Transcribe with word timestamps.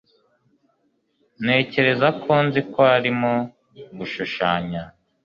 Ntekereza 1.43 2.07
ko 2.21 2.31
nzi 2.45 2.61
ko 2.71 2.81
arimo 2.97 3.33
gushushanya 3.97 4.81